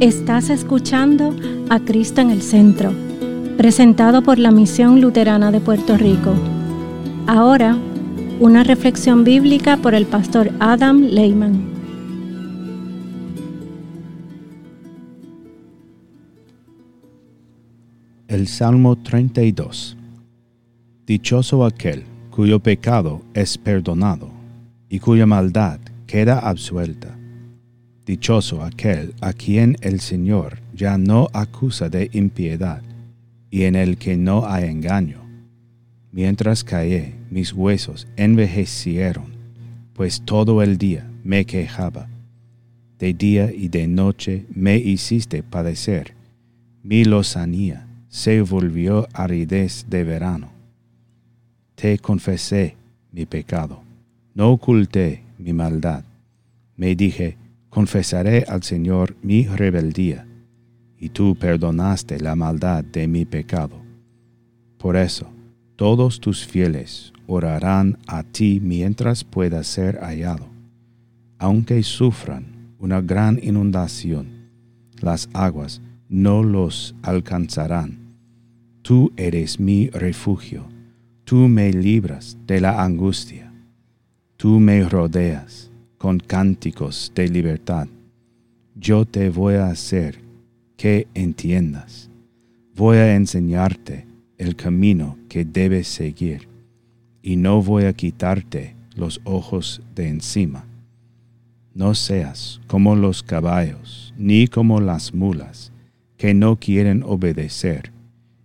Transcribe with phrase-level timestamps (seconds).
[0.00, 1.36] Estás escuchando
[1.70, 2.92] a Cristo en el Centro,
[3.56, 6.34] presentado por la Misión Luterana de Puerto Rico.
[7.28, 7.78] Ahora,
[8.40, 11.64] una reflexión bíblica por el pastor Adam Lehman.
[18.26, 19.96] El Salmo 32.
[21.06, 24.28] Dichoso aquel cuyo pecado es perdonado
[24.88, 27.16] y cuya maldad queda absuelta.
[28.06, 32.82] Dichoso aquel a quien el Señor ya no acusa de impiedad
[33.50, 35.24] y en el que no hay engaño.
[36.12, 39.26] Mientras caí, mis huesos envejecieron,
[39.94, 42.08] pues todo el día me quejaba.
[42.98, 46.14] De día y de noche me hiciste padecer.
[46.82, 50.50] Mi lozanía se volvió aridez de verano.
[51.74, 52.76] Te confesé
[53.12, 53.82] mi pecado,
[54.34, 56.04] no oculté mi maldad.
[56.76, 57.36] Me dije,
[57.74, 60.28] confesaré al Señor mi rebeldía,
[60.96, 63.82] y tú perdonaste la maldad de mi pecado.
[64.78, 65.28] Por eso,
[65.74, 70.46] todos tus fieles orarán a ti mientras pueda ser hallado.
[71.36, 74.28] Aunque sufran una gran inundación,
[75.00, 78.14] las aguas no los alcanzarán.
[78.82, 80.68] Tú eres mi refugio,
[81.24, 83.52] tú me libras de la angustia,
[84.36, 85.72] tú me rodeas
[86.04, 87.88] con cánticos de libertad.
[88.74, 90.18] Yo te voy a hacer
[90.76, 92.10] que entiendas.
[92.76, 94.04] Voy a enseñarte
[94.36, 96.46] el camino que debes seguir
[97.22, 100.66] y no voy a quitarte los ojos de encima.
[101.72, 105.72] No seas como los caballos, ni como las mulas,
[106.18, 107.92] que no quieren obedecer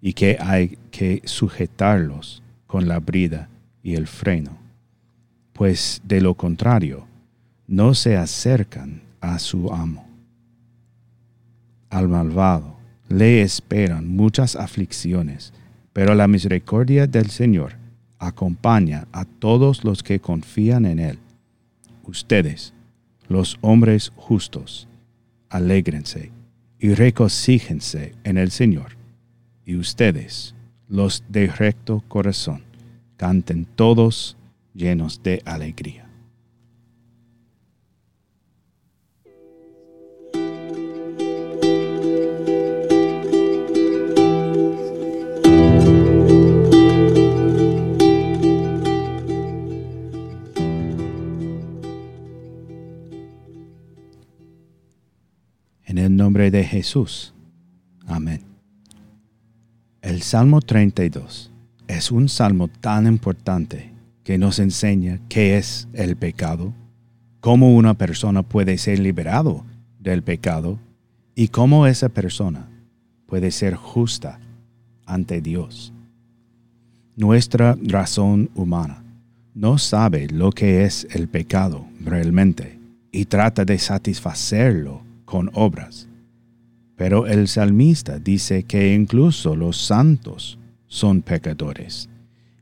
[0.00, 3.48] y que hay que sujetarlos con la brida
[3.82, 4.56] y el freno.
[5.52, 7.08] Pues de lo contrario,
[7.68, 10.08] no se acercan a su amo.
[11.90, 12.76] Al malvado
[13.08, 15.52] le esperan muchas aflicciones,
[15.92, 17.74] pero la misericordia del Señor
[18.18, 21.18] acompaña a todos los que confían en Él.
[22.04, 22.72] Ustedes,
[23.28, 24.88] los hombres justos,
[25.50, 26.32] alégrense
[26.78, 28.96] y recocíjense en el Señor.
[29.66, 30.54] Y ustedes,
[30.88, 32.62] los de recto corazón,
[33.18, 34.38] canten todos
[34.72, 36.07] llenos de alegría.
[56.78, 57.34] Jesús.
[58.06, 58.40] Amén.
[60.00, 61.50] El Salmo 32
[61.88, 63.90] es un salmo tan importante
[64.22, 66.72] que nos enseña qué es el pecado,
[67.40, 69.64] cómo una persona puede ser liberado
[69.98, 70.78] del pecado
[71.34, 72.68] y cómo esa persona
[73.26, 74.38] puede ser justa
[75.04, 75.92] ante Dios.
[77.16, 79.02] Nuestra razón humana
[79.52, 82.78] no sabe lo que es el pecado realmente
[83.10, 86.07] y trata de satisfacerlo con obras.
[86.98, 92.08] Pero el salmista dice que incluso los santos son pecadores.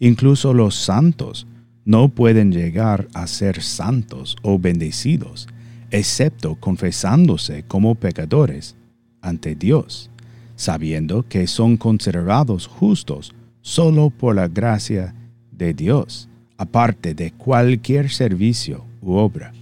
[0.00, 1.46] Incluso los santos
[1.84, 5.48] no pueden llegar a ser santos o bendecidos,
[5.90, 8.74] excepto confesándose como pecadores
[9.20, 10.10] ante Dios,
[10.56, 15.14] sabiendo que son considerados justos solo por la gracia
[15.50, 19.52] de Dios, aparte de cualquier servicio u obra.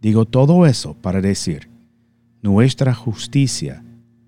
[0.00, 1.75] Digo todo eso para decir,
[2.42, 3.82] nuestra justicia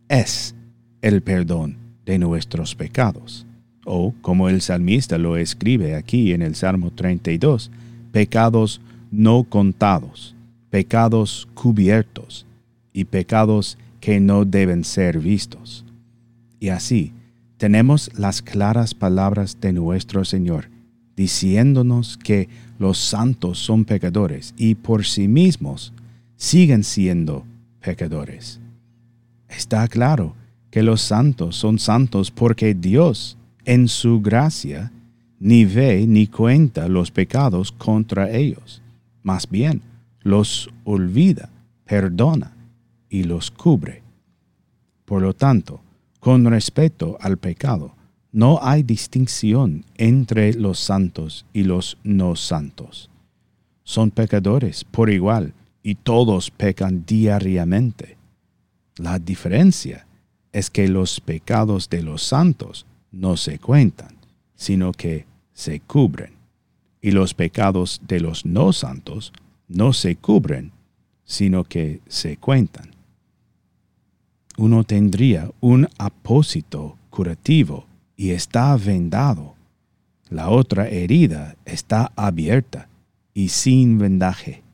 [0.09, 0.55] es
[1.03, 3.47] el perdón de nuestros pecados.
[3.85, 7.71] O, como el salmista lo escribe aquí en el Salmo 32,
[8.13, 8.81] pecados
[9.11, 10.35] no contados,
[10.71, 12.47] pecados cubiertos
[12.93, 15.85] y pecados que no deben ser vistos.
[16.61, 17.13] Y así
[17.57, 20.69] tenemos las claras palabras de nuestro Señor,
[21.17, 22.49] diciéndonos que
[22.79, 25.93] los santos son pecadores y por sí mismos
[26.37, 27.45] siguen siendo
[27.81, 28.61] pecadores.
[29.49, 30.35] Está claro
[30.71, 34.93] que los santos son santos porque Dios, en su gracia,
[35.41, 38.83] ni ve ni cuenta los pecados contra ellos.
[39.23, 39.83] Más bien,
[40.21, 41.51] los olvida,
[41.85, 42.53] perdona
[43.09, 44.03] y los cubre.
[45.05, 45.81] Por lo tanto,
[46.21, 47.95] con respecto al pecado,
[48.33, 53.09] no hay distinción entre los santos y los no santos.
[53.85, 58.17] Son pecadores por igual y todos pecan diariamente.
[58.97, 60.07] La diferencia
[60.53, 64.17] es que los pecados de los santos no se cuentan,
[64.55, 66.33] sino que se cubren,
[67.01, 69.33] y los pecados de los no santos
[69.69, 70.73] no se cubren,
[71.25, 72.91] sino que se cuentan.
[74.57, 77.87] uno tendría un apósito curativo
[78.17, 79.55] y está vendado.
[80.31, 82.89] La otra herida está abierta
[83.33, 84.65] y sin vendaje.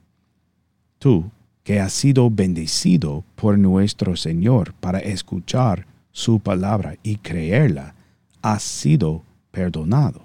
[1.04, 1.30] Tú,
[1.64, 7.94] que has sido bendecido por nuestro Señor para escuchar su palabra y creerla,
[8.40, 10.22] has sido perdonado.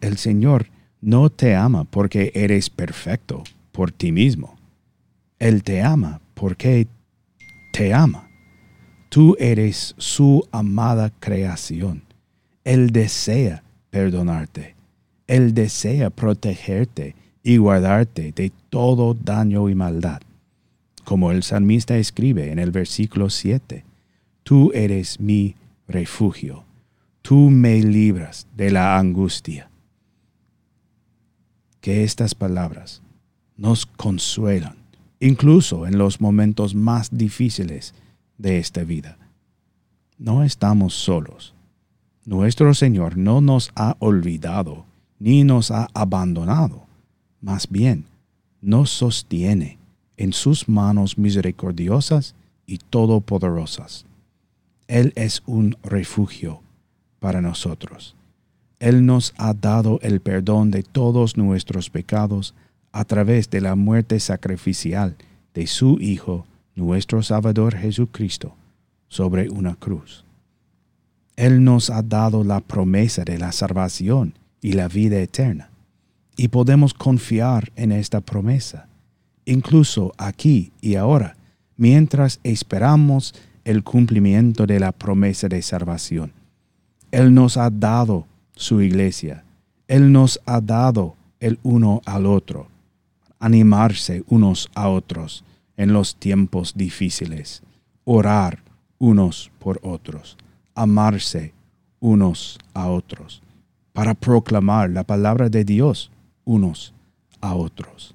[0.00, 0.68] El Señor
[1.00, 3.42] no te ama porque eres perfecto
[3.72, 4.56] por ti mismo.
[5.40, 6.86] Él te ama porque
[7.72, 8.28] te ama.
[9.08, 12.04] Tú eres su amada creación.
[12.62, 14.76] Él desea perdonarte.
[15.26, 17.16] Él desea protegerte
[17.46, 20.20] y guardarte de todo daño y maldad.
[21.04, 23.84] Como el salmista escribe en el versículo 7,
[24.42, 25.54] Tú eres mi
[25.86, 26.64] refugio,
[27.22, 29.70] tú me libras de la angustia.
[31.80, 33.00] Que estas palabras
[33.56, 34.74] nos consuelan,
[35.20, 37.94] incluso en los momentos más difíciles
[38.38, 39.18] de esta vida.
[40.18, 41.54] No estamos solos.
[42.24, 44.84] Nuestro Señor no nos ha olvidado
[45.20, 46.85] ni nos ha abandonado
[47.40, 48.06] más bien
[48.60, 49.78] nos sostiene
[50.16, 52.34] en sus manos misericordiosas
[52.66, 54.06] y todopoderosas.
[54.88, 56.62] Él es un refugio
[57.20, 58.16] para nosotros.
[58.78, 62.54] Él nos ha dado el perdón de todos nuestros pecados
[62.92, 65.16] a través de la muerte sacrificial
[65.54, 68.54] de su Hijo, nuestro Salvador Jesucristo,
[69.08, 70.24] sobre una cruz.
[71.36, 75.70] Él nos ha dado la promesa de la salvación y la vida eterna
[76.36, 78.88] y podemos confiar en esta promesa,
[79.44, 81.36] incluso aquí y ahora,
[81.76, 83.34] mientras esperamos
[83.64, 86.32] el cumplimiento de la promesa de salvación.
[87.10, 89.44] Él nos ha dado su iglesia,
[89.88, 92.68] Él nos ha dado el uno al otro,
[93.38, 95.44] animarse unos a otros
[95.76, 97.62] en los tiempos difíciles,
[98.04, 98.62] orar
[98.98, 100.36] unos por otros,
[100.74, 101.52] amarse
[102.00, 103.42] unos a otros,
[103.92, 106.10] para proclamar la palabra de Dios
[106.46, 106.94] unos
[107.42, 108.14] a otros,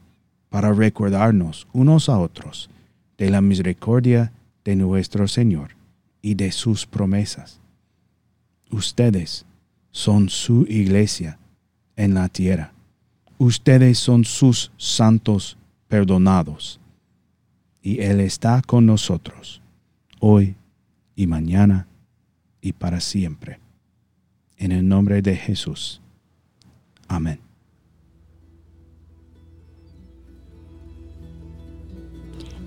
[0.49, 2.71] para recordarnos unos a otros
[3.19, 4.31] de la misericordia
[4.65, 5.75] de nuestro Señor
[6.23, 7.59] y de sus promesas.
[8.71, 9.45] Ustedes
[9.91, 11.37] son su iglesia
[11.95, 12.73] en la tierra.
[13.37, 15.57] Ustedes son sus santos
[15.87, 16.79] perdonados.
[17.81, 19.61] Y Él está con nosotros
[20.19, 20.55] hoy
[21.15, 21.87] y mañana
[22.61, 23.59] y para siempre.
[24.57, 25.99] En el nombre de Jesús.
[27.07, 27.50] Amén.